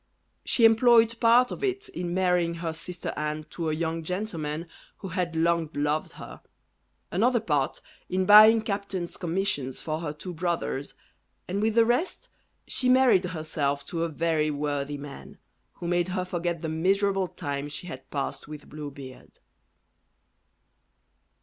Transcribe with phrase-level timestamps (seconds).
[0.43, 5.09] She employed part of it in marrying her sister Anne to a young gentleman who
[5.09, 6.41] had long loved her;
[7.11, 10.95] another part, in buying captains' commissions for her two brothers,
[11.47, 12.29] and with the rest
[12.67, 15.37] she married herself to a very worthy man,
[15.73, 19.37] who made her forget the miserable time she had passed with Blue Beard.